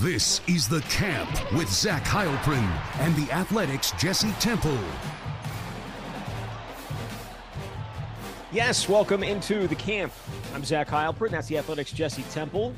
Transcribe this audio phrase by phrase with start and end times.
[0.00, 2.66] This is The Camp with Zach Heilprin
[3.00, 4.78] and the Athletic's Jesse Temple.
[8.50, 10.10] Yes, welcome into The Camp.
[10.54, 11.32] I'm Zach Heilprin.
[11.32, 12.74] That's the Athletic's Jesse Temple.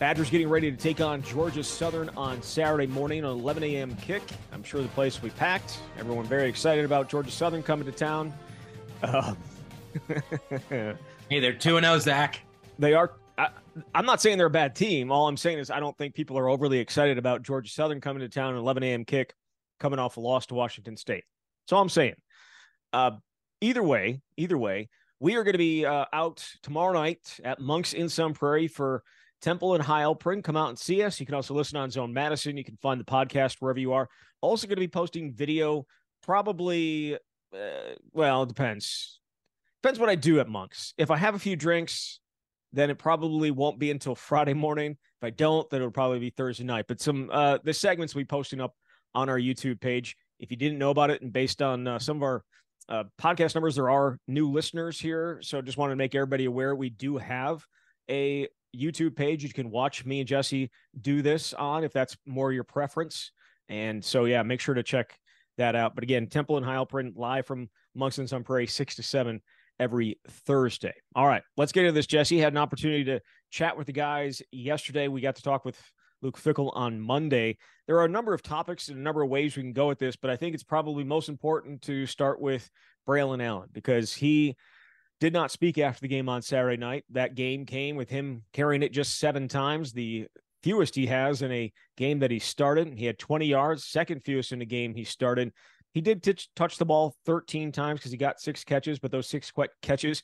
[0.00, 3.94] Badgers getting ready to take on Georgia Southern on Saturday morning on 11 a.m.
[3.94, 4.24] kick.
[4.52, 5.78] I'm sure the place will be packed.
[5.96, 8.34] Everyone very excited about Georgia Southern coming to town.
[9.00, 9.32] Uh,
[10.68, 10.96] hey,
[11.38, 12.40] they're 2 0, Zach.
[12.80, 13.12] They are
[13.94, 15.10] I, am not saying they're a bad team.
[15.10, 18.20] All I'm saying is I don't think people are overly excited about Georgia Southern coming
[18.20, 19.04] to town at 11 a.m.
[19.04, 19.34] kick,
[19.80, 21.24] coming off a loss to Washington State.
[21.72, 22.14] All I'm saying.
[22.92, 23.12] Uh,
[23.60, 24.88] either way, either way,
[25.18, 29.02] we are going to be uh, out tomorrow night at Monks in Sun Prairie for
[29.40, 30.44] Temple and Heilprin.
[30.44, 31.18] Come out and see us.
[31.18, 32.56] You can also listen on Zone Madison.
[32.56, 34.08] You can find the podcast wherever you are.
[34.40, 35.86] Also going to be posting video,
[36.22, 37.16] probably.
[37.54, 39.20] Uh, well, it depends.
[39.82, 40.94] Depends what I do at Monks.
[40.98, 42.20] If I have a few drinks,
[42.74, 44.92] then it probably won't be until Friday morning.
[44.92, 46.86] If I don't, then it'll probably be Thursday night.
[46.88, 48.74] But some uh the segments we posting up
[49.14, 50.16] on our YouTube page.
[50.40, 52.44] If you didn't know about it, and based on uh, some of our
[52.88, 55.38] uh, podcast numbers, there are new listeners here.
[55.42, 57.64] So just want to make everybody aware we do have
[58.10, 62.52] a YouTube page you can watch me and Jesse do this on if that's more
[62.52, 63.30] your preference.
[63.68, 65.16] And so yeah, make sure to check
[65.56, 65.94] that out.
[65.94, 69.40] But again, Temple and Heilprin live from Monks and Prairie, six to seven
[69.78, 70.94] every Thursday.
[71.14, 72.06] All right, let's get into this.
[72.06, 75.08] Jesse had an opportunity to chat with the guys yesterday.
[75.08, 75.78] We got to talk with
[76.22, 77.58] Luke Fickell on Monday.
[77.86, 79.98] There are a number of topics and a number of ways we can go at
[79.98, 82.68] this, but I think it's probably most important to start with
[83.06, 84.56] Braelon Allen because he
[85.20, 87.04] did not speak after the game on Saturday night.
[87.10, 90.26] That game came with him carrying it just seven times, the
[90.62, 92.98] fewest he has in a game that he started.
[92.98, 95.52] He had 20 yards, second fewest in a game he started.
[95.94, 99.28] He did t- touch the ball 13 times because he got six catches, but those
[99.28, 100.22] six catches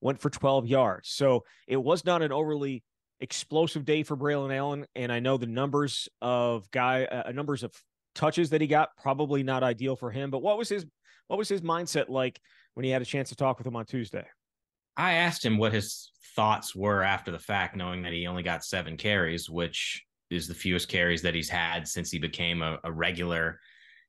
[0.00, 1.10] went for 12 yards.
[1.10, 2.82] So it was not an overly
[3.20, 4.86] explosive day for Braelon Allen.
[4.94, 7.72] And I know the numbers of guy, uh, numbers of
[8.14, 10.30] touches that he got probably not ideal for him.
[10.30, 10.86] But what was his
[11.28, 12.40] what was his mindset like
[12.74, 14.26] when he had a chance to talk with him on Tuesday?
[14.96, 18.64] I asked him what his thoughts were after the fact, knowing that he only got
[18.64, 22.90] seven carries, which is the fewest carries that he's had since he became a, a
[22.90, 23.60] regular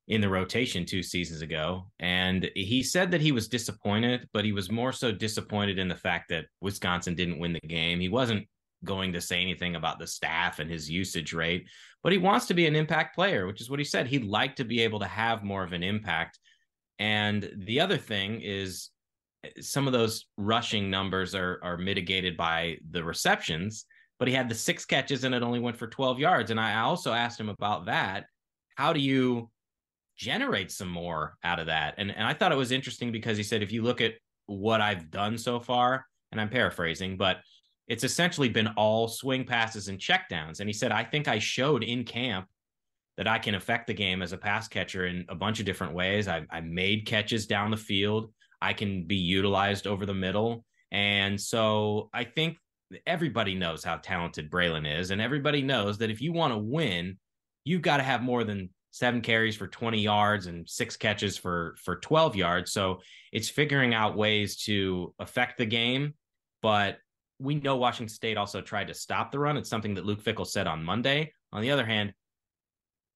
[0.08, 1.88] in the rotation two seasons ago.
[2.00, 5.96] And he said that he was disappointed, but he was more so disappointed in the
[5.96, 8.00] fact that Wisconsin didn't win the game.
[8.00, 8.48] He wasn't
[8.84, 11.68] going to say anything about the staff and his usage rate,
[12.04, 14.08] but he wants to be an impact player, which is what he said.
[14.08, 16.40] He'd like to be able to have more of an impact.
[17.00, 18.90] And the other thing is
[19.60, 23.86] some of those rushing numbers are are mitigated by the receptions,
[24.20, 26.52] but he had the six catches and it only went for 12 yards.
[26.52, 28.26] And I also asked him about that.
[28.76, 29.50] How do you
[30.22, 31.96] generate some more out of that.
[31.98, 34.14] And and I thought it was interesting because he said if you look at
[34.46, 37.38] what I've done so far, and I'm paraphrasing, but
[37.88, 40.60] it's essentially been all swing passes and checkdowns.
[40.60, 42.48] And he said, I think I showed in camp
[43.18, 45.94] that I can affect the game as a pass catcher in a bunch of different
[45.94, 46.28] ways.
[46.28, 48.32] I, I made catches down the field.
[48.62, 50.64] I can be utilized over the middle.
[50.92, 52.58] And so I think
[53.06, 55.12] everybody knows how talented Braelon is.
[55.12, 57.18] And everybody knows that if you want to win,
[57.66, 61.76] you've got to have more than seven carries for 20 yards and six catches for
[61.84, 62.72] for 12 yards.
[62.72, 63.00] So
[63.32, 66.14] it's figuring out ways to affect the game.
[66.62, 66.98] But
[67.40, 69.58] we know Washington State also tried to stop the run.
[69.58, 71.34] It's something that Luke Fickell said on Monday.
[71.52, 72.14] On the other hand,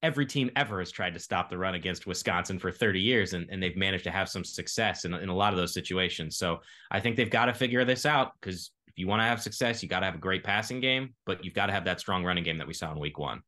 [0.02, 3.47] every team ever has tried to stop the run against Wisconsin for 30 years, and,
[3.52, 6.38] and they've managed to have some success in, in a lot of those situations.
[6.38, 6.59] So
[6.90, 9.84] I think they've got to figure this out because if you want to have success,
[9.84, 12.24] you got to have a great passing game, but you've got to have that strong
[12.24, 13.42] running game that we saw in week one.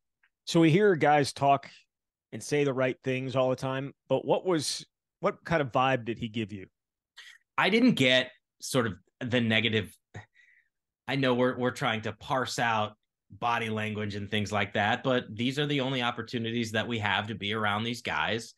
[0.46, 1.68] So we hear guys talk
[2.32, 3.92] and say the right things all the time.
[4.08, 4.84] But what was
[5.20, 6.66] what kind of vibe did he give you?
[7.56, 8.30] I didn't get
[8.60, 9.94] sort of the negative.
[11.06, 12.92] I know we're we're trying to parse out
[13.30, 17.26] body language and things like that, but these are the only opportunities that we have
[17.28, 18.54] to be around these guys.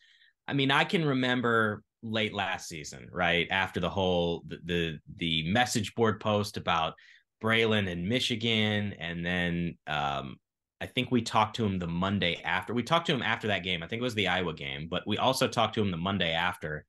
[0.47, 5.50] I mean, I can remember late last season, right after the whole the the, the
[5.50, 6.94] message board post about
[7.42, 10.37] Braelon in Michigan, and then um,
[10.81, 12.73] I think we talked to him the Monday after.
[12.73, 13.82] We talked to him after that game.
[13.82, 16.32] I think it was the Iowa game, but we also talked to him the Monday
[16.32, 16.87] after.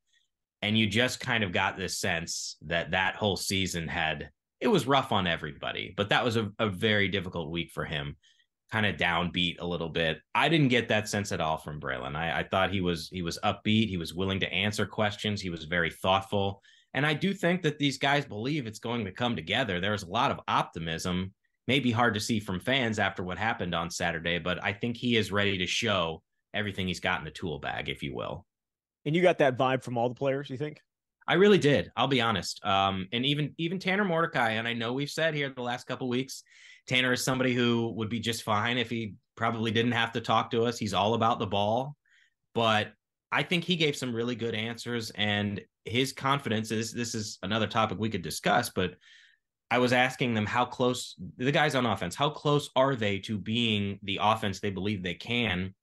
[0.61, 4.29] And you just kind of got this sense that that whole season had
[4.61, 8.15] it was rough on everybody, but that was a, a very difficult week for him.
[8.71, 10.19] Kind of downbeat a little bit.
[10.35, 12.15] I didn't get that sense at all from Braelon.
[12.15, 13.89] I, I thought he was he was upbeat.
[13.89, 15.41] He was willing to answer questions.
[15.41, 16.61] He was very thoughtful.
[16.93, 19.81] And I do think that these guys believe it's going to come together.
[19.81, 21.33] There's a lot of optimism
[21.67, 24.97] may be hard to see from fans after what happened on Saturday, but I think
[24.97, 26.21] he is ready to show
[26.53, 28.45] everything he's got in the tool bag, if you will.
[29.05, 30.81] And you got that vibe from all the players, you think?
[31.27, 31.91] I really did.
[31.95, 32.63] I'll be honest.
[32.65, 36.09] Um, and even even Tanner Mordecai, and I know we've said here the last couple
[36.09, 36.43] weeks,
[36.87, 40.51] Tanner is somebody who would be just fine if he probably didn't have to talk
[40.51, 40.77] to us.
[40.77, 41.95] He's all about the ball,
[42.53, 42.91] but
[43.31, 46.91] I think he gave some really good answers, and his confidence is.
[46.91, 48.95] This is another topic we could discuss, but
[49.71, 53.37] I was asking them how close the guys on offense, how close are they to
[53.37, 55.73] being the offense they believe they can?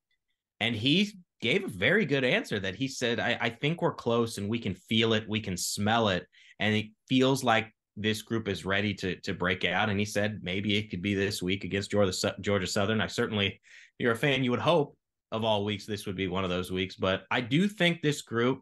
[0.61, 4.37] And he gave a very good answer that he said, I, I think we're close
[4.37, 6.26] and we can feel it, we can smell it.
[6.61, 9.88] And it feels like this group is ready to to break out.
[9.88, 13.00] And he said maybe it could be this week against Georgia Georgia Southern.
[13.00, 13.61] I certainly,
[13.99, 14.96] you're a fan, you would hope
[15.32, 16.94] of all weeks this would be one of those weeks.
[16.94, 18.61] But I do think this group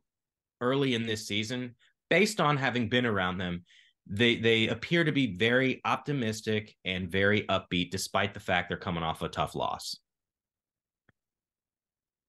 [0.61, 1.75] early in this season,
[2.11, 3.65] based on having been around them,
[4.07, 9.03] they they appear to be very optimistic and very upbeat, despite the fact they're coming
[9.03, 9.97] off a tough loss.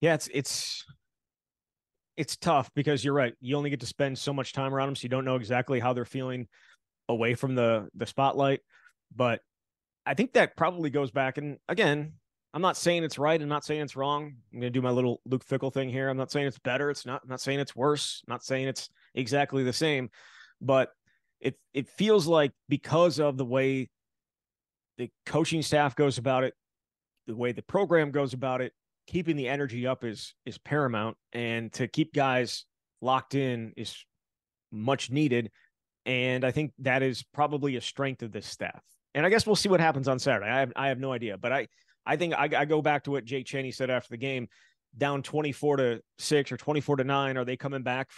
[0.02, 0.86] Yeah, it's it's
[2.16, 3.34] it's tough because you're right.
[3.40, 5.80] You only get to spend so much time around them, so you don't know exactly
[5.80, 6.48] how they're feeling
[7.10, 8.62] away from the the spotlight.
[9.16, 9.42] But
[10.06, 11.38] I think that probably goes back.
[11.38, 12.14] And again,
[12.54, 13.40] I'm not saying it's right.
[13.40, 14.34] I'm not saying it's wrong.
[14.52, 16.10] I'm gonna do my little Luke Fickell thing here.
[16.10, 16.90] I'm not saying it's better.
[16.90, 17.22] It's not.
[17.24, 18.24] I'm not saying it's worse.
[18.28, 20.10] I'm not saying it's exactly the same.
[20.60, 20.90] But
[21.42, 23.90] it it feels like because of the way
[24.98, 26.54] the coaching staff goes about it,
[27.28, 28.74] the way the program goes about it,
[29.06, 31.18] keeping the energy up is is paramount.
[31.34, 32.66] And to keep guys
[33.02, 33.96] locked in is
[34.72, 35.52] much needed.
[36.06, 38.82] And i think that is probably a strength of this staff.
[39.14, 40.50] And i guess we'll see what happens on saturday.
[40.50, 41.38] I have, I have no idea.
[41.38, 41.68] But i
[42.06, 44.48] i think I, I go back to what Jake Chaney said after the game
[44.98, 48.10] down 24 to 6 or 24 to 9 are they coming back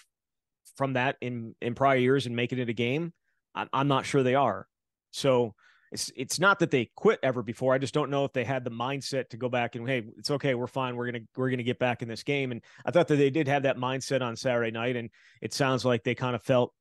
[0.76, 3.14] from that in in prior years and making it a game
[3.56, 4.68] i'm, I'm not sure they are
[5.12, 5.54] so
[5.92, 7.74] it's it's not that they quit ever before.
[7.74, 10.30] I just don't know if they had the mindset to go back and hey, it's
[10.30, 10.96] okay, we're fine.
[10.96, 12.52] We're gonna we're gonna get back in this game.
[12.52, 15.10] And I thought that they did have that mindset on Saturday night, and
[15.42, 16.74] it sounds like they kind of felt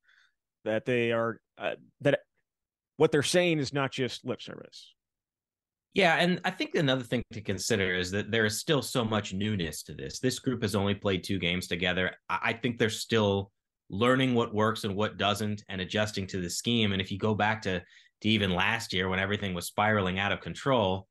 [0.64, 2.20] that they are uh, that
[2.98, 4.94] what they're saying is not just lip service.
[5.94, 9.32] Yeah, and I think another thing to consider is that there is still so much
[9.32, 10.20] newness to this.
[10.20, 12.14] This group has only played two games together.
[12.28, 13.50] I think they're still
[13.90, 16.92] learning what works and what doesn't and adjusting to the scheme.
[16.92, 17.82] And if you go back to
[18.20, 21.06] to even last year when everything was spiraling out of control,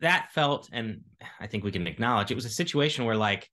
[0.00, 1.02] that felt, and
[1.38, 3.48] I think we can acknowledge it was a situation where like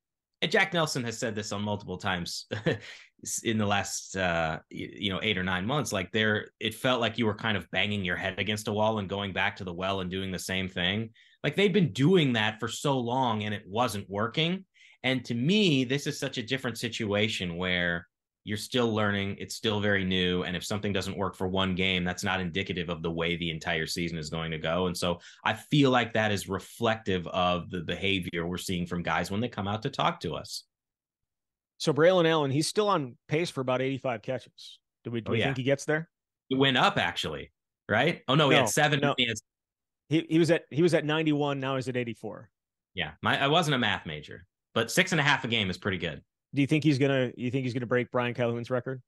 [0.48, 2.48] Jack Nelson has said this on multiple times
[3.44, 5.94] in the last uh, you know eight or nine months.
[5.94, 9.00] Like there, it felt like you were kind of banging your head against a wall
[9.00, 11.12] and going back to the well and doing the same thing.
[11.44, 14.66] Like they've been doing that for so long and it wasn't working.
[15.04, 18.08] And to me, this is such a different situation where
[18.44, 22.04] you're still learning it's still very new and if something doesn't work for one game
[22.04, 24.88] that's not indicative of the way the entire season is going to go.
[24.88, 29.30] And so i feel like that is reflective of the behavior we're seeing from guys
[29.32, 30.64] when they come out to talk to us.
[31.78, 34.80] So Braelon Allen he's still on pace for about 85 catches.
[35.04, 35.46] Do we, do oh, we yeah.
[35.46, 36.10] think he gets there?
[36.50, 37.52] He went up actually
[37.90, 38.22] right?
[38.28, 39.14] Oh no, no he had seven no.
[39.18, 39.34] He,
[40.10, 42.50] he, he was at he was at 91 now he's at 84
[42.94, 45.78] yeah my i wasn't a math major but six and a half a game is
[45.78, 46.22] pretty good
[46.53, 47.31] do you think he's gonna?
[47.36, 49.01] You think he's gonna break Brian Calhoun's record?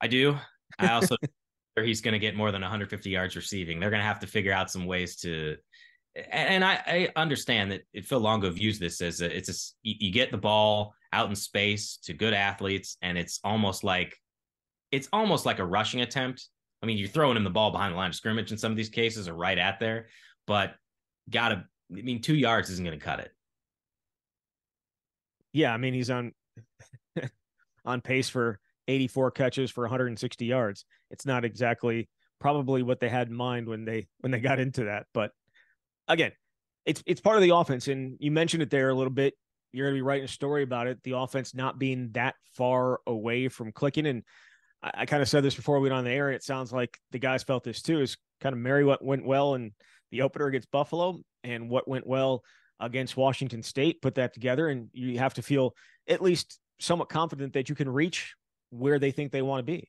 [0.00, 0.36] I do.
[0.78, 1.16] I also
[1.82, 3.80] he's gonna get more than 150 yards receiving.
[3.80, 5.56] They're gonna have to figure out some ways to.
[6.32, 10.32] And I, I understand that Phil Longo views this as a, it's a you get
[10.32, 14.16] the ball out in space to good athletes, and it's almost like
[14.90, 16.48] it's almost like a rushing attempt.
[16.82, 18.76] I mean, you're throwing him the ball behind the line of scrimmage in some of
[18.76, 20.08] these cases, or right at there,
[20.46, 20.74] but
[21.28, 21.64] gotta.
[21.90, 23.32] I mean, two yards isn't going to cut it.
[25.54, 26.32] Yeah, I mean, he's on
[27.84, 30.84] on pace for 84 catches for 160 yards.
[31.10, 32.08] It's not exactly
[32.40, 35.32] probably what they had in mind when they when they got into that, but
[36.06, 36.32] again,
[36.86, 39.34] it's it's part of the offense and you mentioned it there a little bit.
[39.72, 43.00] You're going to be writing a story about it, the offense not being that far
[43.06, 44.22] away from clicking and
[44.82, 46.30] I, I kind of said this before we went on the air.
[46.30, 48.00] It sounds like the guys felt this too.
[48.00, 49.72] Is kind of marry what went well in
[50.10, 52.42] the opener against Buffalo and what went well
[52.80, 54.02] against Washington State.
[54.02, 55.74] Put that together, and you have to feel
[56.08, 58.34] at least somewhat confident that you can reach
[58.70, 59.88] where they think they want to be.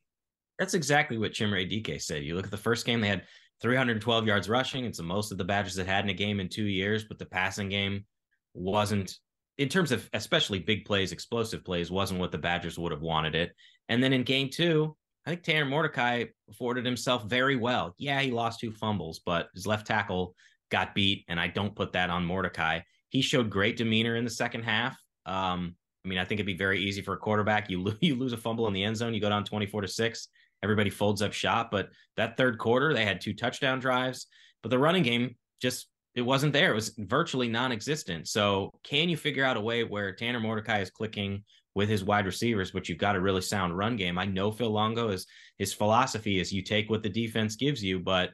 [0.58, 2.24] That's exactly what Chimere Dike said.
[2.24, 3.24] You look at the first game, they had
[3.62, 4.86] 312 yards rushing.
[4.86, 7.20] It's the most of the Badgers had had in a game in two years, but
[7.20, 8.06] the passing game
[8.54, 9.18] wasn't,
[9.58, 13.36] in terms of especially big plays, explosive plays, wasn't what the Badgers would have wanted
[13.36, 13.52] it.
[13.88, 17.94] And then in game two, I think Tanner Mordecai afforded himself very well.
[17.98, 20.36] Yeah, he lost two fumbles, but his left tackle
[20.70, 22.82] got beat, and I don't put that on Mordecai.
[23.10, 24.98] He showed great demeanor in the second half.
[25.26, 27.70] Um, I mean, I think it'd be very easy for a quarterback.
[27.70, 29.88] You lo- you lose a fumble in the end zone, you go down 24 to
[29.88, 30.28] 6,
[30.64, 34.28] everybody folds up shop, but that third quarter they had two touchdown drives,
[34.62, 36.72] but the running game just it wasn't there.
[36.72, 38.28] It was virtually non-existent.
[38.28, 41.44] So, can you figure out a way where Tanner Mordecai is clicking
[41.76, 44.18] with his wide receivers, but you've got a really sound run game.
[44.18, 45.26] I know Phil Longo is
[45.58, 48.32] his philosophy is you take what the defense gives you, but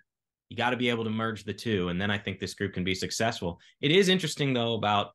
[0.49, 1.89] you got to be able to merge the two.
[1.89, 3.59] And then I think this group can be successful.
[3.81, 5.11] It is interesting though about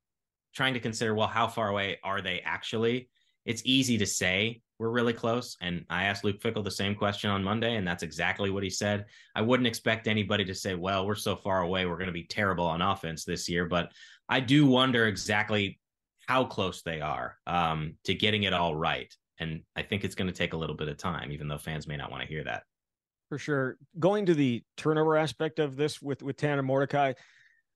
[0.55, 3.09] trying to consider, well, how far away are they actually?
[3.45, 5.57] It's easy to say we're really close.
[5.61, 8.71] And I asked Luke Fickell the same question on Monday, and that's exactly what he
[8.71, 9.05] said.
[9.35, 12.25] I wouldn't expect anybody to say, well, we're so far away, we're going to be
[12.25, 13.67] terrible on offense this year.
[13.67, 13.93] But
[14.29, 15.79] I do wonder exactly
[16.27, 19.13] how close they are um, to getting it all right.
[19.39, 21.87] And I think it's going to take a little bit of time, even though fans
[21.87, 22.63] may not want to hear that.
[23.31, 23.79] For sure.
[23.99, 27.15] Going to the turnover aspect of this with, with Tanner Mordecai,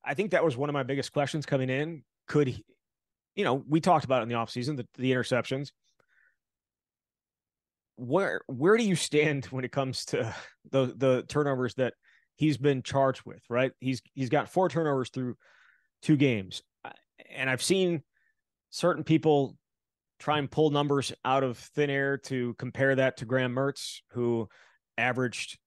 [0.05, 2.03] I think that was one of my biggest questions coming in.
[2.29, 2.65] Could he,
[3.35, 5.71] you know, we talked about it in the offseason, the, the interceptions
[7.97, 10.35] where where do you stand when it comes to
[10.71, 11.95] the the turnovers that
[12.37, 15.37] he's been charged with right he's he's got four turnovers through
[16.03, 16.63] two games
[17.31, 18.03] and i've seen
[18.71, 19.57] certain people
[20.19, 24.49] try and pull numbers out of thin air to compare that to graham mertz who
[24.99, 25.59] averaged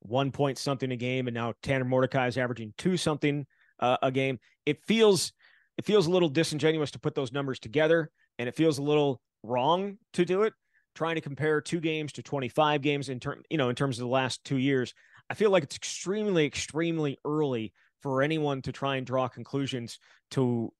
[0.00, 3.46] one point something a game and now tanner mordecai is averaging two something
[3.80, 5.32] uh, a game it feels
[5.78, 9.20] it feels a little disingenuous to put those numbers together and it feels a little
[9.42, 10.52] wrong to do it
[10.96, 14.04] trying to compare two games to 25 games in term, you know, in terms of
[14.04, 14.94] the last two years,
[15.30, 19.98] I feel like it's extremely, extremely early for anyone to try and draw conclusions
[20.32, 20.72] to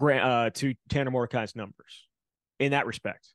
[0.00, 2.08] uh, to Tanner Mordecai's numbers
[2.58, 3.28] in that respect.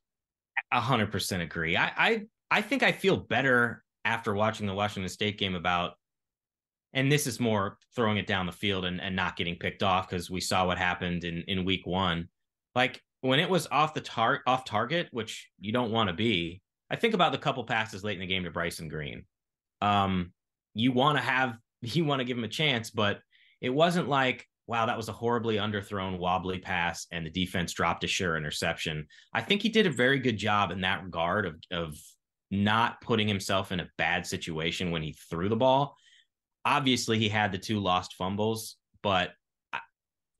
[0.72, 1.76] A hundred percent agree.
[1.76, 5.92] I, I I think I feel better after watching the Washington State game about,
[6.94, 10.08] and this is more throwing it down the field and, and not getting picked off
[10.08, 12.28] because we saw what happened in in week one.
[12.74, 16.62] Like when it was off the tar- off target, which you don't want to be,
[16.90, 19.24] I think about the couple passes late in the game to Bryson Green.
[19.82, 20.32] Um,
[20.72, 23.20] you want to have you want to give him a chance, but
[23.60, 28.04] it wasn't like wow that was a horribly underthrown wobbly pass and the defense dropped
[28.04, 29.06] a sure interception.
[29.34, 31.98] I think he did a very good job in that regard of of
[32.50, 35.96] not putting himself in a bad situation when he threw the ball.
[36.64, 39.32] Obviously, he had the two lost fumbles, but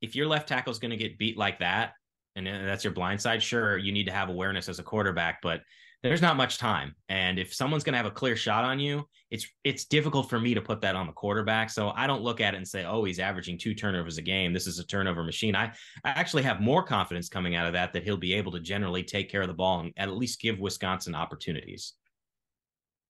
[0.01, 1.93] if your left tackle is going to get beat like that,
[2.37, 5.41] and uh, that's your blind side, sure, you need to have awareness as a quarterback,
[5.43, 5.63] but
[6.03, 6.95] there's not much time.
[7.09, 10.39] And if someone's going to have a clear shot on you, it's it's difficult for
[10.39, 11.71] me to put that on the quarterback.
[11.71, 14.53] So I don't look at it and say, "Oh, he's averaging two turnovers a game.
[14.53, 15.73] This is a turnover machine." I
[16.05, 19.03] I actually have more confidence coming out of that that he'll be able to generally
[19.03, 21.95] take care of the ball and at least give Wisconsin opportunities.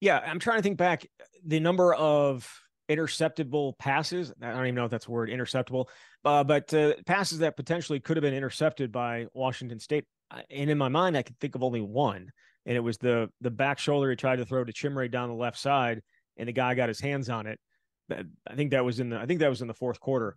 [0.00, 1.06] Yeah, I'm trying to think back
[1.44, 2.48] the number of
[2.88, 4.32] interceptable passes.
[4.40, 5.86] I don't even know if that's a word, interceptable,
[6.24, 10.04] uh, but uh, passes that potentially could have been intercepted by Washington State.
[10.50, 12.30] And in my mind, I could think of only one,
[12.66, 15.34] and it was the the back shoulder he tried to throw to Chimere down the
[15.34, 16.02] left side,
[16.36, 17.58] and the guy got his hands on it.
[18.10, 20.36] I think that was in the I think that was in the fourth quarter.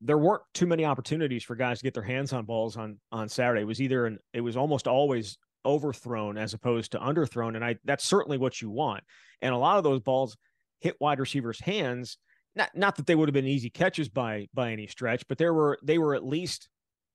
[0.00, 3.28] There weren't too many opportunities for guys to get their hands on balls on on
[3.28, 3.62] Saturday.
[3.62, 7.76] It was either an it was almost always overthrown as opposed to underthrown, and I
[7.84, 9.04] that's certainly what you want.
[9.42, 10.36] And a lot of those balls
[10.80, 12.18] hit wide receivers' hands.
[12.54, 15.52] Not not that they would have been easy catches by by any stretch, but there
[15.52, 16.68] were they were at least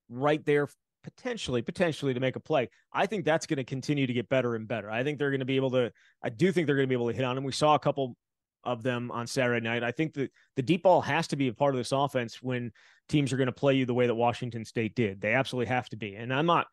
[0.09, 0.67] right there
[1.03, 2.69] potentially potentially to make a play.
[2.93, 4.91] I think that's going to continue to get better and better.
[4.91, 5.91] I think they're going to be able to.
[6.21, 7.43] I do think they're going to be able to hit on them.
[7.43, 8.15] We saw a couple
[8.63, 9.83] of them on Saturday night.
[9.83, 12.71] I think that the deep ball has to be a part of this offense when
[13.09, 15.19] teams are going to play you the way that Washington State did.
[15.21, 16.15] They absolutely have to be.
[16.15, 16.67] And I'm not,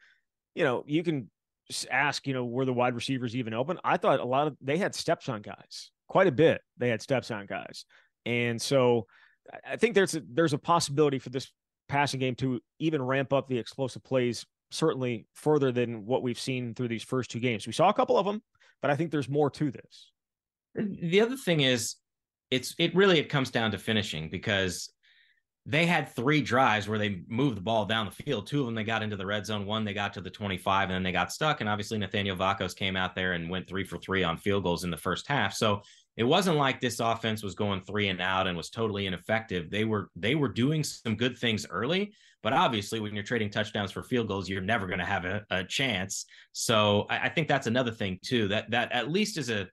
[0.55, 1.31] you know, you can
[1.91, 3.79] ask, you know, were the wide receivers even open?
[3.85, 6.61] I thought a lot of they had steps on guys quite a bit.
[6.77, 7.85] They had steps on guys,
[8.27, 9.07] and so
[9.67, 11.51] I think there's a, there's a possibility for this
[11.89, 16.75] passing game to even ramp up the explosive plays certainly further than what we've seen
[16.75, 17.67] through these first two games.
[17.67, 18.43] We saw a couple of them,
[18.83, 20.13] but I think there's more to this.
[20.75, 21.97] The other thing is
[22.51, 24.91] it's it really it comes down to finishing because
[25.69, 28.47] they had three drives where they moved the ball down the field.
[28.47, 29.67] Two of them they got into the red zone.
[29.67, 31.61] One they got to the 25 and then they got stuck.
[31.61, 34.85] And obviously Nathaniel Vakos came out there and went three for three on field goals
[34.85, 35.53] in the first half.
[35.53, 35.83] So
[36.17, 39.69] it wasn't like this offense was going three and out and was totally ineffective.
[39.69, 43.93] They were they were doing some good things early, but obviously when you're trading touchdowns
[43.93, 46.25] for field goals, you're never going to have a, a, chance.
[46.53, 48.49] So I, I think that's another thing too.
[48.49, 49.69] That that at least is a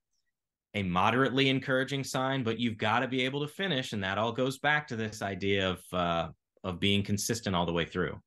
[0.76, 4.32] a moderately encouraging sign, but you've got to be able to finish, and that all
[4.32, 6.28] goes back to this idea of uh,
[6.64, 8.20] of being consistent all the way through.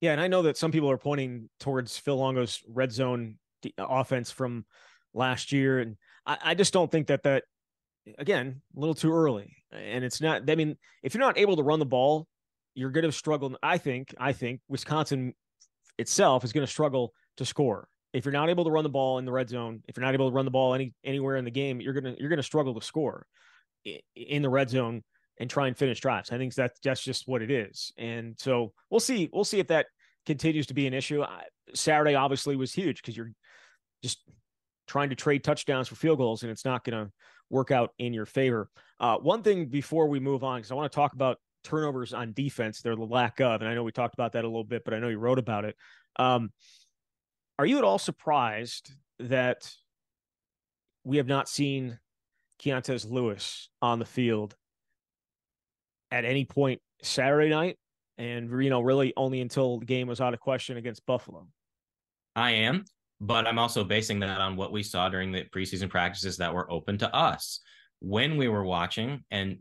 [0.00, 3.36] Yeah, and I know that some people are pointing towards Phil Longo's red zone
[3.78, 4.64] offense from
[5.12, 7.42] last year, and I, I just don't think that that
[8.16, 9.56] again a little too early.
[9.72, 10.48] And it's not.
[10.48, 12.28] I mean, if you're not able to run the ball,
[12.74, 13.56] you're going to struggle.
[13.60, 14.14] I think.
[14.18, 15.34] I think Wisconsin
[15.98, 19.18] itself is going to struggle to score if you're not able to run the ball
[19.18, 21.44] in the red zone, if you're not able to run the ball any anywhere in
[21.44, 23.26] the game, you're gonna you're gonna struggle to score
[24.16, 25.02] in the red zone
[25.40, 26.32] and try and finish drives.
[26.32, 27.92] I think that's that's just what it is.
[27.96, 29.86] And so we'll see we'll see if that
[30.26, 31.24] continues to be an issue.
[31.74, 33.32] Saturday obviously was huge because you're
[34.02, 34.18] just
[34.86, 37.10] trying to trade touchdowns for field goals, and it's not to
[37.50, 38.68] work out in your favor.
[39.00, 42.32] Uh, one thing before we move on, because I want to talk about turnovers on
[42.32, 44.94] defense, their lack of, and I know we talked about that a little bit, but
[44.94, 45.76] I know you wrote about it.
[46.16, 46.50] Um,
[47.58, 49.72] are you at all surprised that
[51.04, 51.98] we have not seen
[52.62, 54.56] Keontez Lewis on the field
[56.10, 57.76] at any point Saturday night?
[58.16, 61.46] And, you know, really only until the game was out of question against Buffalo.
[62.34, 62.84] I am,
[63.20, 66.70] but I'm also basing that on what we saw during the preseason practices that were
[66.70, 67.60] open to us.
[68.00, 69.58] When we were watching, and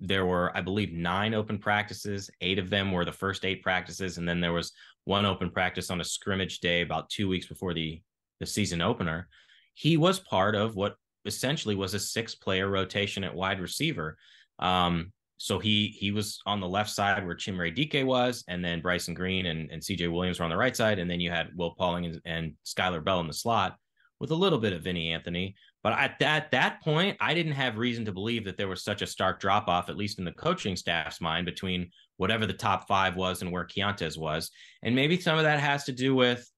[0.00, 2.30] there were, I believe, nine open practices.
[2.40, 4.72] Eight of them were the first eight practices, and then there was
[5.04, 8.00] one open practice on a scrimmage day about two weeks before the
[8.40, 9.28] the season opener.
[9.74, 14.16] He was part of what essentially was a six player rotation at wide receiver.
[14.58, 18.80] Um, so he he was on the left side where Chimere Dike was, and then
[18.80, 21.48] Bryson Green and, and CJ Williams were on the right side, and then you had
[21.56, 23.76] Will Pauling and, and Skyler Bell in the slot
[24.22, 25.56] with a little bit of Vinny Anthony.
[25.82, 29.02] But at that that point, I didn't have reason to believe that there was such
[29.02, 32.86] a stark drop off, at least in the coaching staff's mind, between whatever the top
[32.86, 34.52] five was and where Keontez was.
[34.84, 36.48] And maybe some of that has to do with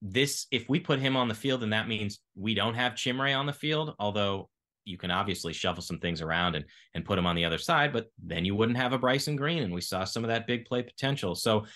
[0.00, 0.46] this.
[0.50, 3.44] If we put him on the field, then that means we don't have Chimere on
[3.44, 3.94] the field.
[3.98, 4.48] Although
[4.86, 6.64] you can obviously shuffle some things around and
[6.94, 9.62] and put him on the other side, but then you wouldn't have a Bryson Green,
[9.62, 11.34] and we saw some of that big play potential.
[11.34, 11.66] So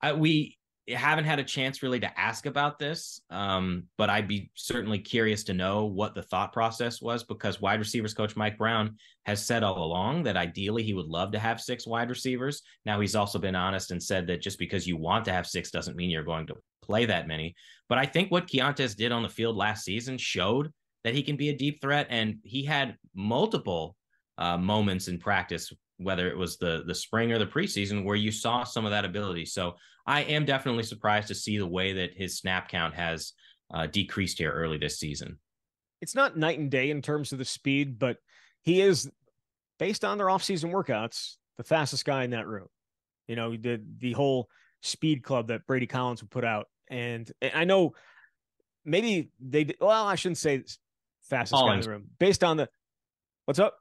[0.00, 0.56] uh, we
[0.88, 5.42] haven't had a chance really to ask about this, um, but I'd be certainly curious
[5.44, 9.62] to know what the thought process was because wide receivers coach Mike Brown has said
[9.62, 12.60] all along that ideally he would love to have six wide receivers.
[12.84, 15.70] Now he's also been honest and said that just because you want to have six
[15.70, 17.54] doesn't mean you're going to play that many.
[17.88, 20.70] But I think what Keontez did on the field last season showed
[21.02, 23.96] that he can be a deep threat, and he had multiple
[24.36, 28.32] uh, moments in practice whether it was the the spring or the preseason where you
[28.32, 29.44] saw some of that ability.
[29.44, 29.76] So
[30.06, 33.32] I am definitely surprised to see the way that his snap count has
[33.72, 35.38] uh, decreased here early this season.
[36.00, 38.18] It's not night and day in terms of the speed, but
[38.62, 39.10] he is
[39.78, 42.68] based on their offseason workouts, the fastest guy in that room.
[43.26, 44.48] You know, the the whole
[44.82, 46.66] speed club that Brady Collins would put out.
[46.88, 47.94] And, and I know
[48.84, 50.62] maybe they well, I shouldn't say
[51.22, 52.04] fastest guy in the room.
[52.18, 52.68] Based on the
[53.46, 53.76] what's up?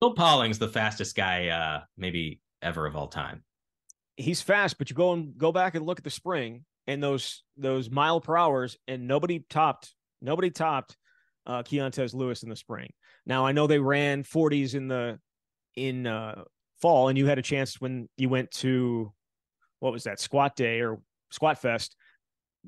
[0.00, 3.42] Bill Pauling's the fastest guy, uh, maybe ever of all time.
[4.16, 7.42] He's fast, but you go and go back and look at the spring and those
[7.56, 10.96] those mile per hours, and nobody topped nobody topped
[11.46, 12.92] uh, Keontez Lewis in the spring.
[13.26, 15.18] Now I know they ran 40s in the
[15.74, 16.44] in uh,
[16.80, 19.12] fall, and you had a chance when you went to
[19.80, 21.00] what was that squat day or
[21.30, 21.96] squat fest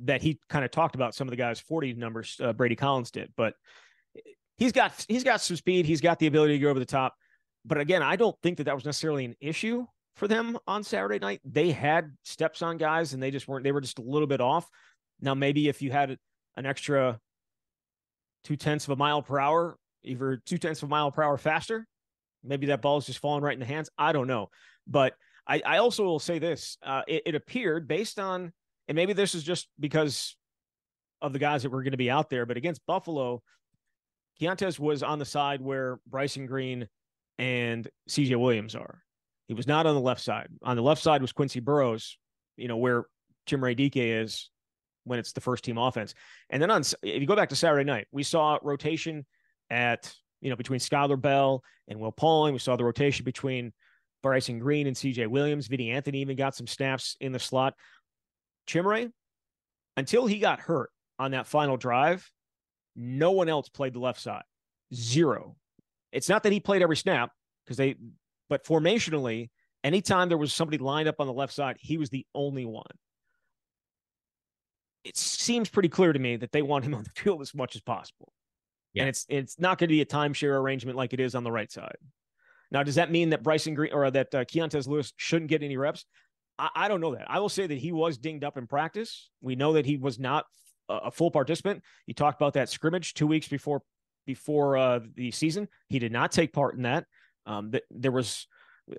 [0.04, 3.10] that he kind of talked about some of the guys 40 numbers uh, Brady Collins
[3.10, 3.54] did, but
[4.58, 5.86] he's got he's got some speed.
[5.86, 7.14] He's got the ability to go over the top.
[7.64, 9.86] But again, I don't think that that was necessarily an issue
[10.18, 11.40] for them on Saturday night.
[11.44, 13.64] They had steps on guys, and they just weren't.
[13.64, 14.68] They were just a little bit off.
[15.20, 16.18] Now, maybe if you had
[16.56, 17.18] an extra
[18.44, 21.38] two tenths of a mile per hour, either two tenths of a mile per hour
[21.38, 21.86] faster,
[22.42, 23.88] maybe that ball is just falling right in the hands.
[23.96, 24.50] I don't know,
[24.86, 25.14] but
[25.46, 28.52] I, I also will say this: uh, it, it appeared based on,
[28.88, 30.36] and maybe this is just because
[31.22, 33.42] of the guys that were going to be out there, but against Buffalo,
[34.40, 36.88] Keontez was on the side where Bryson Green
[37.38, 39.02] and CJ Williams are.
[39.48, 40.48] He was not on the left side.
[40.62, 42.18] On the left side was Quincy Burroughs,
[42.56, 43.06] you know, where
[43.46, 44.50] Chimere Dike is
[45.04, 46.14] when it's the first team offense.
[46.50, 49.24] And then on if you go back to Saturday night, we saw rotation
[49.70, 52.52] at you know between Skyler Bell and Will Pauling.
[52.52, 53.72] We saw the rotation between
[54.22, 55.66] Bryson Green and CJ Williams.
[55.66, 57.74] Vinny Anthony even got some snaps in the slot.
[58.66, 59.10] Chimere,
[59.96, 62.30] until he got hurt on that final drive,
[62.94, 64.42] no one else played the left side.
[64.94, 65.56] Zero.
[66.12, 67.30] It's not that he played every snap
[67.64, 67.96] because they,
[68.48, 69.50] but formationally,
[69.84, 72.84] anytime there was somebody lined up on the left side, he was the only one.
[75.04, 77.74] It seems pretty clear to me that they want him on the field as much
[77.76, 78.32] as possible.
[78.94, 79.02] Yeah.
[79.02, 81.52] And it's it's not going to be a timeshare arrangement like it is on the
[81.52, 81.96] right side.
[82.70, 85.76] Now, does that mean that Bryson Green or that uh, Keontez Lewis shouldn't get any
[85.76, 86.04] reps?
[86.58, 87.30] I, I don't know that.
[87.30, 89.30] I will say that he was dinged up in practice.
[89.40, 90.44] We know that he was not
[90.88, 91.82] a full participant.
[92.06, 93.82] You talked about that scrimmage two weeks before
[94.26, 95.68] before uh, the season.
[95.88, 97.04] He did not take part in that.
[97.46, 98.46] Um, th- there was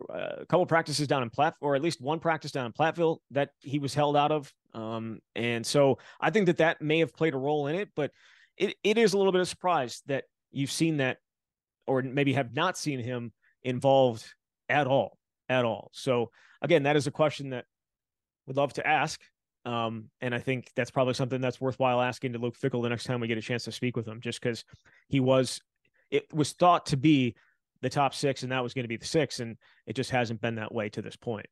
[0.10, 3.18] uh, a couple practices down in Platt, or at least one practice down in Platteville
[3.32, 4.54] that he was held out of.
[4.74, 8.12] Um, and so I think that that may have played a role in it, but
[8.58, 11.18] it, it is a little bit of surprise that you've seen that,
[11.88, 13.32] or maybe have not seen him
[13.64, 14.26] involved
[14.68, 15.90] at all, at all.
[15.94, 16.30] So
[16.62, 17.66] again, that is a question that
[18.46, 19.20] would love to ask.
[19.66, 23.04] Um, and I think that's probably something that's worthwhile asking to Luke Fickell the next
[23.04, 24.64] time we get a chance to speak with him, just because
[25.08, 25.62] he was,
[26.10, 27.36] it was thought to be
[27.82, 30.42] the top six, and that was going to be the six, and it just hasn't
[30.42, 31.46] been that way to this point.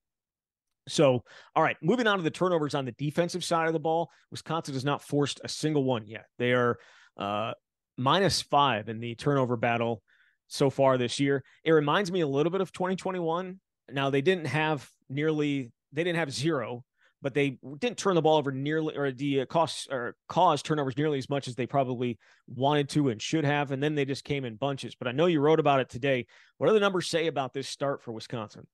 [0.88, 1.24] So,
[1.56, 4.74] all right, moving on to the turnovers on the defensive side of the ball, Wisconsin
[4.74, 6.26] has not forced a single one yet.
[6.38, 6.78] They are
[7.18, 7.54] uh,
[7.98, 10.02] minus five in the turnover battle
[10.48, 11.44] so far this year.
[11.63, 13.60] It reminds me a little bit of 2021.
[13.92, 16.84] Now, they didn't have nearly, they didn't have zero,
[17.28, 20.96] but they didn't turn the ball over nearly, or the uh, cost or cause turnovers
[20.96, 23.74] nearly as much as they probably wanted to and should have.
[23.74, 24.96] And then they just came in bunches.
[24.96, 26.26] But I know you wrote about it today.
[26.58, 28.66] What do the numbers say about this start for Wisconsin?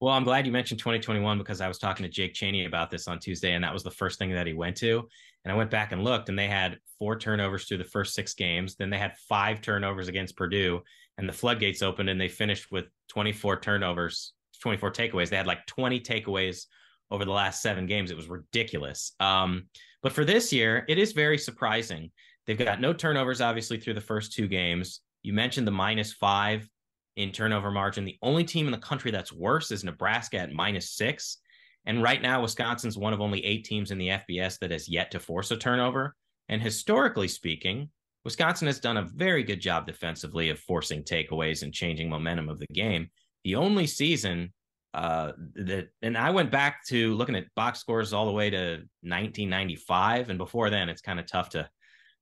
[0.00, 3.06] Well, I'm glad you mentioned 2021 because I was talking to Jake Chaney about this
[3.06, 5.08] on Tuesday, and that was the first thing that he went to.
[5.44, 8.34] And I went back and looked, and they had four turnovers through the first six
[8.34, 8.74] games.
[8.74, 10.82] Then they had five turnovers against Purdue,
[11.18, 15.28] and the floodgates opened, and they finished with 24 turnovers, 24 takeaways.
[15.28, 16.66] They had like 20 takeaways
[17.10, 18.10] over the last seven games.
[18.10, 19.12] It was ridiculous.
[19.20, 19.68] Um,
[20.02, 22.10] but for this year, it is very surprising.
[22.46, 25.00] They've got no turnovers, obviously, through the first two games.
[25.22, 26.68] You mentioned the minus five
[27.16, 28.04] in turnover margin.
[28.04, 31.38] The only team in the country that's worse is Nebraska at minus six.
[31.86, 35.10] And right now, Wisconsin's one of only eight teams in the FBS that has yet
[35.12, 36.14] to force a turnover.
[36.48, 37.90] And historically speaking,
[38.24, 42.58] Wisconsin has done a very good job defensively of forcing takeaways and changing momentum of
[42.58, 43.08] the game.
[43.44, 44.52] The only season
[44.96, 48.78] uh, that, and I went back to looking at box scores all the way to
[49.02, 51.68] 1995, and before then, it's kind of tough to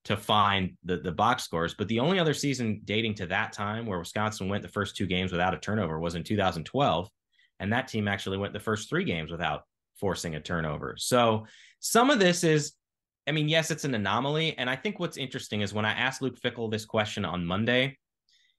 [0.06, 1.74] to find the the box scores.
[1.74, 5.06] But the only other season dating to that time where Wisconsin went the first two
[5.06, 7.08] games without a turnover was in 2012,
[7.60, 9.62] and that team actually went the first three games without
[10.00, 10.96] forcing a turnover.
[10.98, 11.46] So
[11.78, 12.72] some of this is,
[13.28, 16.22] I mean, yes, it's an anomaly, and I think what's interesting is when I asked
[16.22, 17.96] Luke Fickell this question on Monday,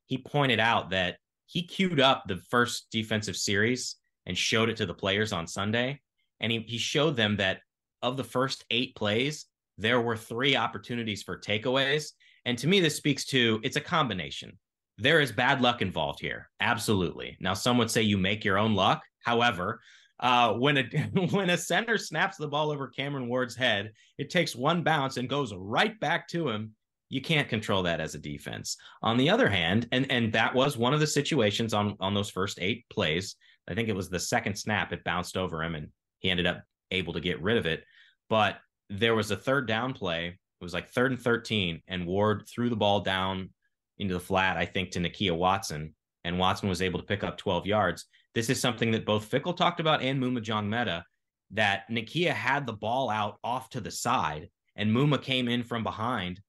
[0.06, 4.86] he pointed out that he queued up the first defensive series and showed it to
[4.86, 6.02] the players on Sunday,
[6.40, 7.60] and he he showed them that
[8.02, 9.46] of the first eight plays,
[9.78, 12.12] there were three opportunities for takeaways.
[12.46, 14.58] And to me, this speaks to it's a combination.
[14.98, 16.50] There is bad luck involved here.
[16.60, 17.36] Absolutely.
[17.42, 19.02] Now, some would say you make your own luck.
[19.24, 19.82] However,
[20.20, 20.84] uh, when a
[21.32, 25.28] when a center snaps the ball over Cameron Ward's head, it takes one bounce and
[25.28, 26.74] goes right back to him.
[27.10, 28.78] You can't control that as a defense.
[29.02, 32.30] On the other hand, and and that was one of the situations on on those
[32.30, 33.36] first eight plays.
[33.68, 36.64] I think it was the second snap it bounced over him and he ended up
[36.92, 37.84] able to get rid of it.
[38.30, 38.58] But
[38.90, 40.28] there was a third down play.
[40.28, 43.50] It was like third and 13, and Ward threw the ball down
[43.98, 47.38] into the flat, I think, to Nakia Watson, and Watson was able to pick up
[47.38, 48.06] 12 yards.
[48.34, 51.04] This is something that both Fickell talked about and Maema Njongmeta,
[51.52, 55.84] that Nakia had the ball out off to the side, and Maema came in from
[55.84, 56.42] behind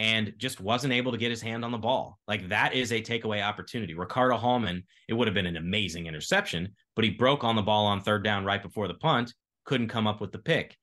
[0.00, 2.18] and just wasn't able to get his hand on the ball.
[2.26, 3.92] Like that is a takeaway opportunity.
[3.92, 7.84] Ricardo Hallman, it would have been an amazing interception, but he broke on the ball
[7.84, 9.34] on third down right before the punt,
[9.66, 10.74] couldn't come up with the pick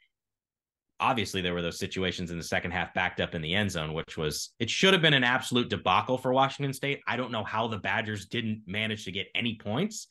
[0.99, 3.93] obviously there were those situations in the second half backed up in the end zone,
[3.93, 7.01] which was it should have been an absolute debacle for Washington State.
[7.08, 10.08] I don't know how the Badgers didn't manage to get any points,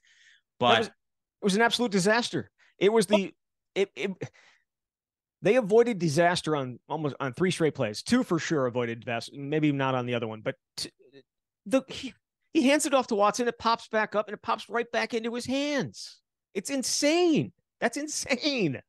[0.60, 0.92] but was, it
[1.42, 2.52] was an absolute disaster.
[2.78, 3.32] It was the
[3.74, 4.12] it, it
[5.46, 8.02] they avoided disaster on almost on three straight plays.
[8.02, 10.90] Two for sure avoided disaster, maybe not on the other one, but t-
[11.66, 12.12] the he,
[12.52, 13.46] he hands it off to Watson.
[13.46, 16.20] It pops back up and it pops right back into his hands.
[16.52, 17.52] It's insane.
[17.80, 18.82] That's insane.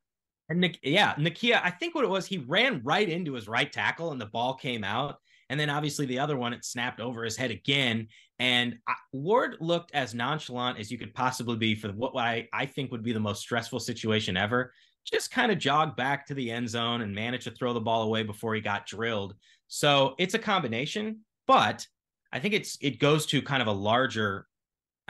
[0.48, 3.70] And Nick, yeah, Nakia, I think what it was, he ran right into his right
[3.70, 5.18] tackle and the ball came out.
[5.50, 8.08] And then obviously the other one, it snapped over his head again.
[8.38, 8.78] And
[9.12, 13.02] Ward looked as nonchalant as you could possibly be for what I, I think would
[13.02, 14.72] be the most stressful situation ever.
[15.04, 18.02] Just kind of jogged back to the end zone and managed to throw the ball
[18.02, 19.34] away before he got drilled.
[19.68, 21.86] So it's a combination, but
[22.32, 24.46] I think it's it goes to kind of a larger,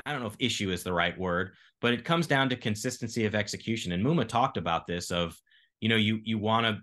[0.06, 3.24] I don't know if issue is the right word, but it comes down to consistency
[3.24, 3.92] of execution.
[3.92, 5.36] And Maema talked about this of,
[5.80, 6.80] you know, you you want to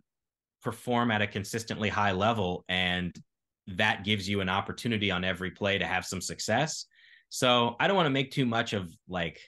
[0.61, 3.15] perform at a consistently high level and
[3.67, 6.85] that gives you an opportunity on every play to have some success.
[7.29, 9.39] So I don't want to make too much of like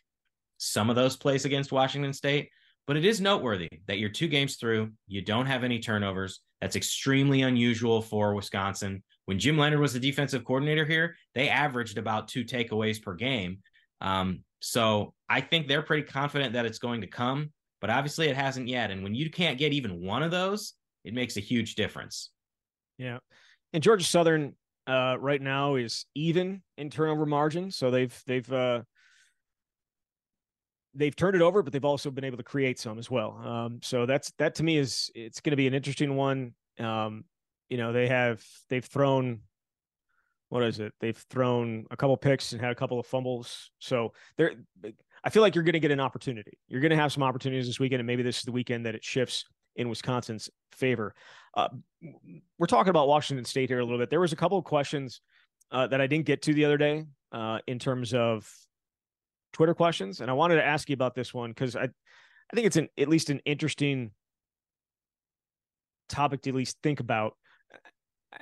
[0.57, 2.49] some of those plays against Washington State,
[2.87, 6.39] but it is noteworthy that you're two games through, you don't have any turnovers.
[6.61, 9.03] That's extremely unusual for Wisconsin.
[9.25, 13.59] When Jim Leonhard was the defensive coordinator here, they averaged about two takeaways per game.
[14.01, 18.35] Um, so I think they're pretty confident that it's going to come, but obviously it
[18.35, 18.89] hasn't yet.
[18.89, 22.31] And when you can't get even one of those, it makes a huge difference.
[22.97, 23.19] Yeah.
[23.73, 24.53] And Georgia Southern
[24.87, 27.71] uh, right now is even in turnover margin.
[27.71, 28.81] So they've they've uh,
[30.93, 33.37] they've turned it over, but they've also been able to create some as well.
[33.43, 36.53] Um, so that's that to me is it's going to be an interesting one.
[36.79, 37.25] Um,
[37.69, 39.41] you know, they have they've thrown
[40.49, 40.93] what is it?
[41.01, 43.71] They've thrown a couple picks and had a couple of fumbles.
[43.79, 44.53] So they're
[45.23, 46.57] I feel like you're going to get an opportunity.
[46.69, 48.95] You're going to have some opportunities this weekend, and maybe this is the weekend that
[48.95, 49.43] it shifts
[49.77, 51.13] in Wisconsin's favor.
[51.55, 51.69] Uh,
[52.59, 54.09] we're talking about Washington State here a little bit.
[54.09, 55.21] There was a couple of questions
[55.71, 58.51] uh, that I didn't get to the other day uh, in terms of
[59.53, 62.67] Twitter questions, and I wanted to ask you about this one because I I think
[62.67, 64.11] it's an at least an interesting
[66.09, 67.35] topic to at least think about.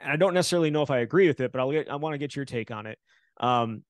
[0.03, 2.17] I don't necessarily know if I agree with it, but I'll get, I want to
[2.17, 2.99] get your take on it.
[3.39, 3.83] Um,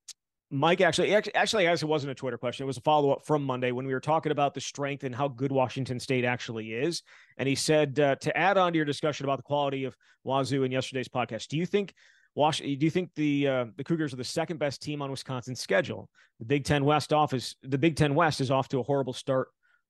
[0.51, 2.63] Mike actually, actually, I guess it wasn't a Twitter question.
[2.63, 5.13] It was a follow up from Monday when we were talking about the strength and
[5.13, 7.01] how good Washington State actually is.
[7.38, 10.65] And he said uh, to add on to your discussion about the quality of Wazzu
[10.65, 11.93] in yesterday's podcast, do you think
[12.36, 15.62] Wash, do you think the uh, the Cougars are the second best team on Wisconsin's
[15.62, 16.10] schedule?
[16.39, 19.47] The Big Ten West office, the Big Ten West is off to a horrible start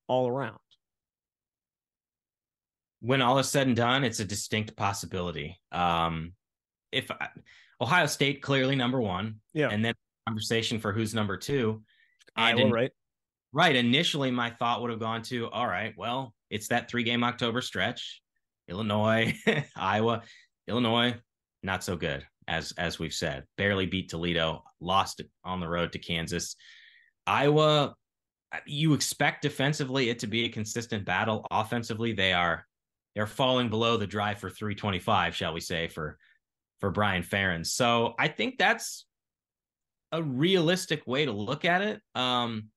[0.07, 0.59] all around.
[3.01, 5.59] When all is said and done, it's a distinct possibility.
[5.71, 6.33] Um,
[6.91, 7.29] if I,
[7.81, 9.95] Ohio State clearly number one, yeah, and then
[10.27, 11.81] conversation for who's number two.
[12.35, 12.91] Iowa, in, right?
[13.53, 13.75] Right.
[13.75, 17.61] Initially, my thought would have gone to, all right, well, it's that three game October
[17.61, 18.21] stretch.
[18.67, 19.33] Illinois,
[19.75, 20.23] Iowa,
[20.67, 21.15] Illinois,
[21.63, 23.43] not so good as as we've said.
[23.57, 26.55] Barely beat Toledo, lost on the road to Kansas.
[27.27, 27.95] Iowa,
[28.51, 31.45] uh, you expect defensively it to be a consistent battle.
[31.51, 32.65] Offensively, they are
[33.15, 36.17] they're falling below the drive for 325, shall we say, for
[36.79, 37.67] for Brian Ferentz.
[37.67, 39.05] So I think that's
[40.15, 42.01] a realistic way to look at it.
[42.15, 42.69] Um,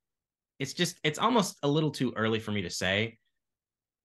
[0.58, 3.18] it's just it's almost a little too early for me to say,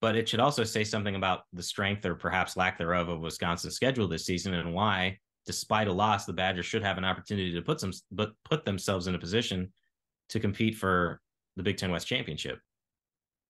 [0.02, 3.76] but it should also say something about the strength or perhaps lack thereof of Wisconsin's
[3.76, 7.62] schedule this season and why, despite a loss, the Badgers should have an opportunity to
[7.62, 9.74] put some but put themselves in a position
[10.30, 11.20] to compete for
[11.56, 12.60] the Big Ten West championship.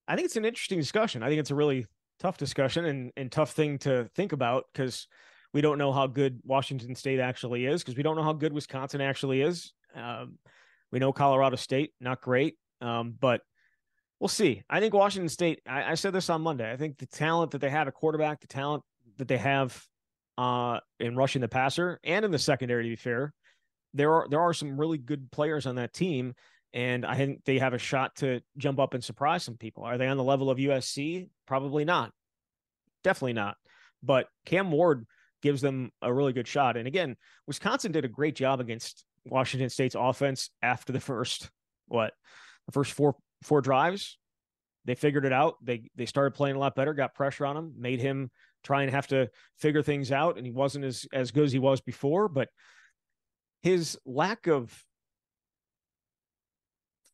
[0.07, 1.23] I think it's an interesting discussion.
[1.23, 1.85] I think it's a really
[2.19, 5.07] tough discussion and, and tough thing to think about because
[5.53, 8.53] we don't know how good Washington State actually is because we don't know how good
[8.53, 9.73] Wisconsin actually is.
[9.95, 10.39] Um,
[10.91, 13.41] we know Colorado State, not great, um, but
[14.19, 14.63] we'll see.
[14.69, 16.71] I think Washington State, I, I, said this on Monday.
[16.71, 18.83] I think the talent that they have at quarterback, the talent
[19.17, 19.79] that they have
[20.37, 23.33] uh, in rushing the passer and in the secondary, to be fair,
[23.93, 26.33] there are there are some really good players on that team.
[26.73, 29.83] And I think they have a shot to jump up and surprise some people.
[29.83, 31.29] Are they on the level of USC?
[31.45, 32.11] Probably not.
[33.03, 33.57] Definitely not.
[34.01, 35.05] But Cam Ward
[35.43, 36.77] gives them a really good shot.
[36.77, 41.51] And again, Wisconsin did a great job against Washington State's offense after the first
[41.87, 42.13] what
[42.65, 44.17] the first four four drives.
[44.85, 45.55] They figured it out.
[45.61, 48.31] They they started playing a lot better, got pressure on him, made him
[48.63, 49.29] try and have to
[49.59, 50.37] figure things out.
[50.37, 52.47] And he wasn't as as good as he was before, but
[53.61, 54.73] his lack of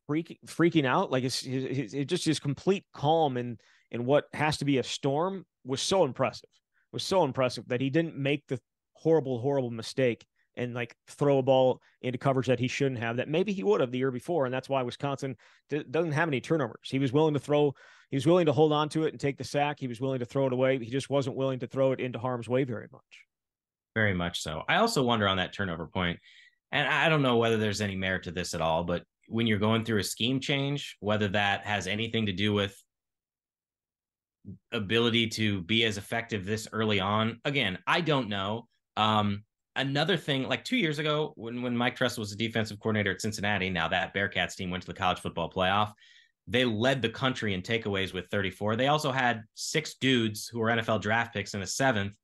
[0.08, 3.58] freaking freaking out, like his, his, his just his complete calm in
[3.90, 6.48] in what has to be a storm was so impressive
[6.92, 8.60] was so impressive that he didn't make the
[8.94, 10.26] horrible, horrible mistake
[10.56, 13.80] and like throw a ball into coverage that he shouldn't have that maybe he would
[13.80, 14.44] have the year before.
[14.44, 15.36] And that's why Wisconsin
[15.68, 16.88] d- doesn't have any turnovers.
[16.90, 17.74] He was willing to throw,
[18.10, 19.78] he was willing to hold on to it and take the sack.
[19.78, 20.78] He was willing to throw it away.
[20.78, 23.26] He just wasn't willing to throw it into harm's way very much.
[23.94, 24.62] Very much so.
[24.68, 26.18] I also wonder on that turnover point,
[26.70, 29.58] and I don't know whether there's any merit to this at all, but when you're
[29.58, 32.76] going through a scheme change, whether that has anything to do with
[34.72, 37.40] ability to be as effective this early on.
[37.44, 38.68] Again, I don't know.
[38.96, 39.44] Um,
[39.76, 43.20] another thing, like two years ago, when when Mike Tressel was the defensive coordinator at
[43.20, 45.92] Cincinnati, now that Bearcats team went to the college football playoff.
[46.46, 48.74] They led the country in takeaways with 34.
[48.74, 52.14] They also had six dudes who were NFL draft picks and a seventh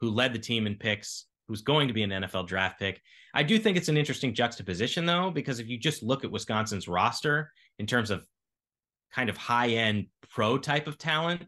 [0.00, 3.02] who led the team in picks, who's going to be an NFL draft pick.
[3.34, 6.88] I do think it's an interesting juxtaposition, though, because if you just look at Wisconsin's
[6.88, 8.26] roster in terms of
[9.12, 11.44] kind of high end pro type of talent,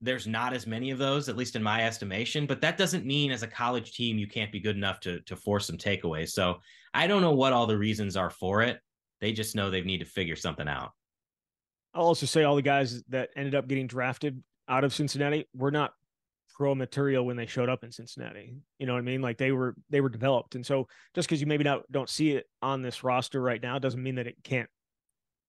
[0.00, 2.46] there's not as many of those, at least in my estimation.
[2.46, 5.36] But that doesn't mean as a college team you can't be good enough to to
[5.36, 6.30] force some takeaways.
[6.30, 6.58] So
[6.94, 8.80] I don't know what all the reasons are for it.
[9.20, 10.92] They just know they need to figure something out.
[11.94, 15.70] I'll also say all the guys that ended up getting drafted out of Cincinnati were
[15.70, 15.92] not
[16.54, 18.54] pro material when they showed up in Cincinnati.
[18.78, 19.22] You know what I mean?
[19.22, 20.54] Like they were they were developed.
[20.54, 23.78] And so just because you maybe not don't see it on this roster right now
[23.78, 24.68] doesn't mean that it can't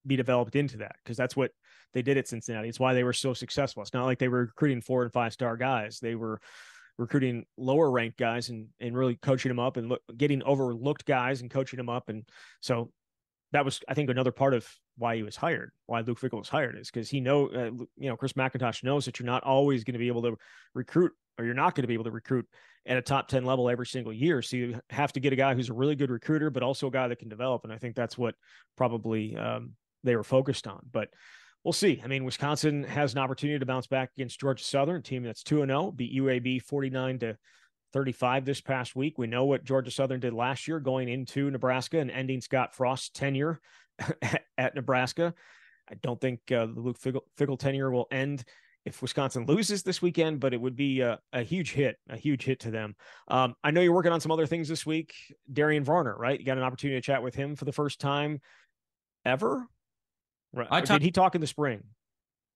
[0.06, 1.52] be developed into that because that's what
[1.94, 2.70] they did at Cincinnati.
[2.70, 3.82] It's why they were so successful.
[3.82, 6.00] It's not like they were recruiting four and five star guys.
[6.00, 6.40] They were
[6.98, 11.42] recruiting lower ranked guys and and really coaching them up and look, getting overlooked guys
[11.42, 12.10] and coaching them up.
[12.10, 12.28] And
[12.62, 12.92] so
[13.52, 16.50] that was, I think, another part of why he was hired, why Luke Fickell was
[16.50, 19.84] hired, is because he know, uh, you know, Chris McIntosh knows that you're not always
[19.84, 20.38] going to be able to
[20.76, 22.46] recruit, or you're not going to be able to recruit
[22.86, 24.42] at a top ten level every single year.
[24.42, 26.92] So you have to get a guy who's a really good recruiter, but also a
[26.92, 27.64] guy that can develop.
[27.64, 28.36] And I think that's what
[28.78, 29.74] probably um,
[30.04, 30.82] they were focused on.
[30.92, 31.10] But
[31.64, 32.02] we'll see.
[32.04, 35.66] I mean, Wisconsin has an opportunity to bounce back against Georgia Southern, team that's 2
[35.66, 37.38] 0, beat UAB 49 to
[37.94, 39.18] 35 this past week.
[39.18, 43.10] We know what Georgia Southern did last year going into Nebraska and ending Scott Frost's
[43.10, 43.60] tenure
[44.58, 45.34] at Nebraska.
[45.90, 48.44] I don't think uh, the Luke Fickle, Fickell tenure will end
[48.86, 52.44] if Wisconsin loses this weekend, but it would be a, a huge hit, a huge
[52.44, 52.96] hit to them.
[53.28, 55.14] Um, I know you're working on some other things this week.
[55.52, 56.40] Darian Varner, right?
[56.40, 58.40] You got an opportunity to chat with him for the first time
[59.26, 59.68] ever.
[60.54, 60.68] Right.
[60.72, 61.84] I talk- did he talk in the spring?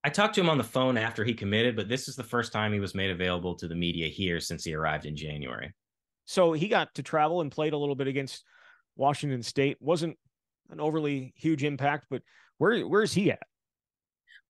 [0.02, 2.52] I talked to him on the phone after he committed, but this is the first
[2.52, 5.72] time he was made available to the media here since he arrived in January.
[6.26, 8.44] So he got to travel and played a little bit against
[8.96, 9.78] Washington State.
[9.80, 10.18] wasn't
[10.70, 12.22] an overly huge impact, but
[12.58, 13.42] where where is he at?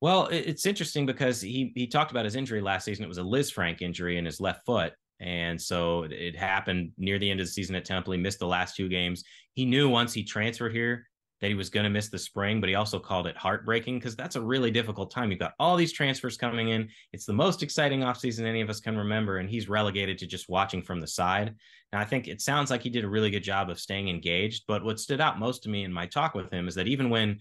[0.00, 3.04] Well, it's interesting because he he talked about his injury last season.
[3.04, 7.30] It was a Lisfranc injury in his left foot, and so it happened near the
[7.30, 8.12] end of the season at Temple.
[8.12, 9.24] He missed the last two games.
[9.54, 11.07] He knew once he transferred here
[11.40, 14.16] that he was going to miss the spring, but he also called it heartbreaking because
[14.16, 15.30] that's a really difficult time.
[15.30, 16.88] You've got all these transfers coming in.
[17.12, 20.48] It's the most exciting offseason any of us can remember, and he's relegated to just
[20.48, 21.54] watching from the side.
[21.92, 24.64] And I think it sounds like he did a really good job of staying engaged.
[24.66, 27.10] But what stood out most to me in my talk with him is that even
[27.10, 27.40] when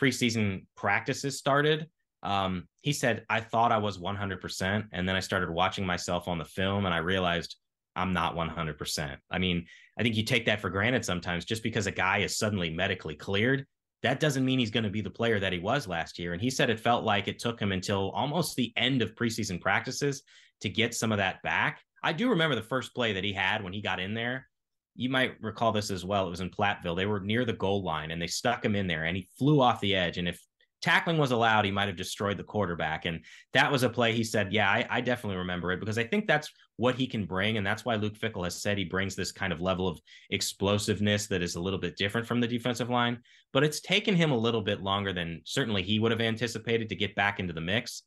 [0.00, 1.88] preseason practices started,
[2.22, 4.86] um, he said, I thought I was 100%.
[4.92, 7.56] And then I started watching myself on the film and I realized
[7.94, 9.16] I'm not 100%.
[9.30, 9.66] I mean,
[9.98, 13.14] I think you take that for granted sometimes just because a guy is suddenly medically
[13.14, 13.66] cleared.
[14.02, 16.32] That doesn't mean he's going to be the player that he was last year.
[16.32, 19.60] And he said it felt like it took him until almost the end of preseason
[19.60, 20.22] practices
[20.60, 21.80] to get some of that back.
[22.02, 24.48] I do remember the first play that he had when he got in there.
[24.96, 26.26] You might recall this as well.
[26.26, 26.96] It was in Platteville.
[26.96, 29.60] They were near the goal line and they stuck him in there and he flew
[29.60, 30.18] off the edge.
[30.18, 30.40] And if
[30.82, 33.06] tackling was allowed, he might have destroyed the quarterback.
[33.06, 36.04] And that was a play he said, Yeah, I, I, definitely remember it because I
[36.04, 37.56] think that's what he can bring.
[37.56, 41.28] And that's why Luke Fickell has said he brings this kind of level of explosiveness
[41.28, 43.18] that is a little bit different from the defensive line.
[43.52, 46.96] But it's taken him a little bit longer than certainly he would have anticipated to
[46.96, 48.02] get back into the mix.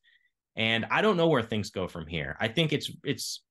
[0.56, 2.38] And I don't know where things go from here.
[2.40, 3.42] I think it's it's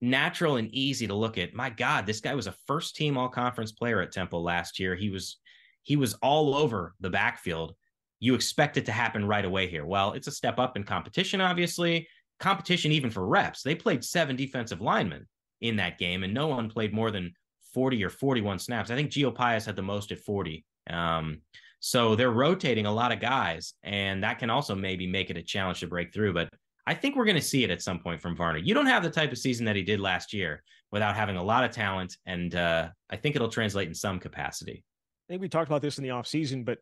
[0.00, 1.54] natural and easy to look at.
[1.54, 4.96] My God, this guy was a first team all conference player at Temple last year.
[4.96, 5.38] He was
[5.82, 7.74] he was all over the backfield
[8.22, 9.84] you expect it to happen right away here.
[9.84, 12.06] Well, it's a step up in competition, obviously.
[12.38, 13.64] Competition even for reps.
[13.64, 15.26] They played seven defensive linemen
[15.60, 17.32] in that game, and no one played more than
[17.74, 18.92] 40 or 41 snaps.
[18.92, 20.64] I think Gio Paez had the most at 40.
[20.88, 21.40] Um,
[21.80, 25.42] so they're rotating a lot of guys, and that can also maybe make it a
[25.42, 26.32] challenge to break through.
[26.32, 26.48] But
[26.86, 28.60] I think we're going to see it at some point from Varner.
[28.60, 31.42] You don't have the type of season that he did last year without having a
[31.42, 34.84] lot of talent, and uh, I think it'll translate in some capacity.
[35.28, 36.78] I think we talked about this in the offseason, but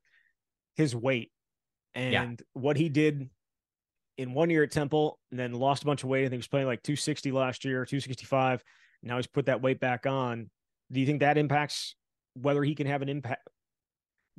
[0.80, 1.30] his weight
[1.94, 2.46] and yeah.
[2.54, 3.28] what he did
[4.18, 6.22] in one year at Temple and then lost a bunch of weight.
[6.22, 8.64] I think he was playing like 260 last year, 265.
[9.02, 10.50] Now he's put that weight back on.
[10.90, 11.94] Do you think that impacts
[12.34, 13.46] whether he can have an impact?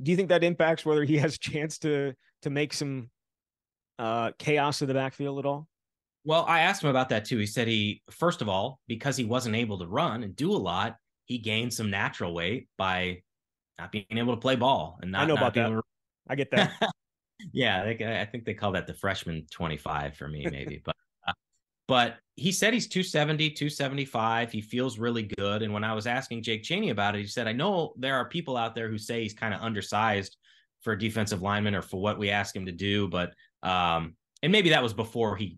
[0.02, 3.10] Do you think that impacts whether he has a chance to to make some
[4.00, 5.68] uh, chaos in the backfield at all?
[6.24, 7.38] Well, I asked him about that too.
[7.38, 10.58] He said he, first of all, because he wasn't able to run and do a
[10.58, 13.22] lot, he gained some natural weight by
[13.80, 15.24] not being able to play ball and not.
[15.24, 15.70] I know about that.
[15.70, 15.82] To...
[16.30, 16.72] I get that.
[17.54, 20.82] yeah, I think they call that the freshman 25 for me, maybe.
[20.86, 20.96] but
[21.28, 21.34] uh,
[21.88, 24.52] but he said he's 270, 275.
[24.52, 25.62] He feels really good.
[25.62, 28.30] And when I was asking Jake Chaney about it, he said, I know there are
[28.30, 30.38] people out there who say he's kind of undersized
[30.82, 33.08] for a defensive lineman or for what we ask him to do.
[33.08, 35.58] But um, and maybe that was before he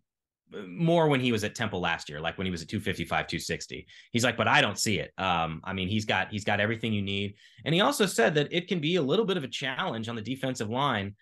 [0.68, 3.88] more when he was at Temple last year, like when he was at 255, 260.
[4.12, 5.12] He's like, but I don't see it.
[5.18, 7.36] Um, I mean, he's got he's got everything you need.
[7.66, 10.16] And he also said that it can be a little bit of a challenge on
[10.16, 11.16] the defensive line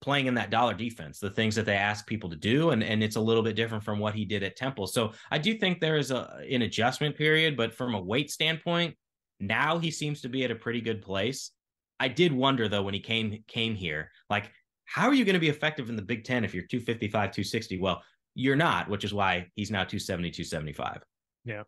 [0.00, 3.02] playing in that dollar defense, the things that they ask people to do, and and
[3.02, 4.86] it's a little bit different from what he did at Temple.
[4.86, 8.96] So I do think there is a an adjustment period, but from a weight standpoint,
[9.38, 11.50] now he seems to be at a pretty good place.
[11.98, 14.50] I did wonder though when he came came here, like
[14.90, 17.78] how are you going to be effective in the Big Ten if you're 255, 260?
[17.78, 18.02] Well,
[18.34, 21.02] you're not, which is why he's now 270, 275.
[21.44, 21.62] Yeah.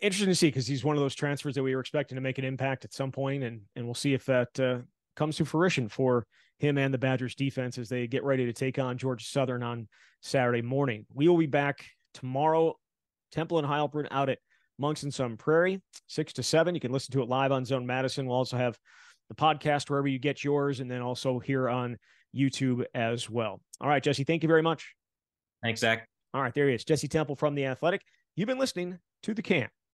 [0.00, 2.38] Interesting to see because he's one of those transfers that we were expecting to make
[2.38, 4.78] an impact at some point, and and we'll see if that uh,
[5.16, 6.26] comes to fruition for
[6.58, 9.88] him and the Badgers defense as they get ready to take on Georgia Southern on
[10.22, 11.04] Saturday morning.
[11.12, 11.84] We will be back
[12.14, 12.76] tomorrow.
[13.32, 14.38] Temple and Heilprin out at
[14.78, 16.74] Monks and Sun Prairie, six to seven.
[16.74, 18.26] You can listen to it live on Zone Madison.
[18.26, 18.78] We'll also have
[19.28, 21.98] the podcast wherever you get yours, and then also here on
[22.34, 23.60] YouTube as well.
[23.80, 24.95] All right, Jesse, thank you very much.
[25.62, 26.06] Thanks, Zach.
[26.34, 28.02] All right, there he is, Jesse Temple from The Athletic.
[28.34, 29.70] You've been listening to The Camp.